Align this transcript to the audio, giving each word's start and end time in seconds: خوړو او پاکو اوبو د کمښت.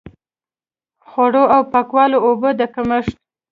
خوړو 1.07 1.43
او 1.55 1.61
پاکو 1.71 1.97
اوبو 2.27 2.49
د 2.59 2.61
کمښت. 2.73 3.15